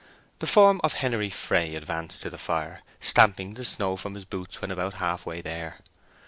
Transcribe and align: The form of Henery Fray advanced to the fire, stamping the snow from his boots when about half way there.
The 0.39 0.47
form 0.47 0.81
of 0.83 0.93
Henery 0.93 1.29
Fray 1.29 1.75
advanced 1.75 2.23
to 2.23 2.31
the 2.31 2.39
fire, 2.39 2.81
stamping 2.99 3.53
the 3.53 3.63
snow 3.63 3.95
from 3.97 4.15
his 4.15 4.25
boots 4.25 4.59
when 4.59 4.71
about 4.71 4.95
half 4.95 5.27
way 5.27 5.41
there. 5.43 5.81